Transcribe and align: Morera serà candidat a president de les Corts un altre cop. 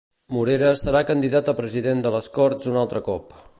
Morera 0.35 0.71
serà 0.83 1.01
candidat 1.09 1.53
a 1.53 1.55
president 1.61 2.03
de 2.07 2.15
les 2.17 2.33
Corts 2.39 2.73
un 2.75 2.83
altre 2.87 3.07
cop. 3.11 3.41